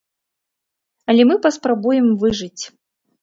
[1.13, 2.63] Але мы паспрабуем выжыць.